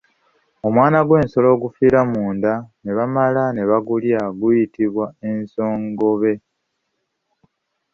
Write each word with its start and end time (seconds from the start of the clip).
Omwana 0.67 0.97
gw’ensolo 1.07 1.47
ogufiira 1.55 1.99
munda 2.11 2.53
ne 2.83 2.91
bamala 2.97 3.43
ne 3.51 3.63
bagulya 3.69 4.21
guyitibwa 4.39 5.05
ensongobe. 5.29 6.33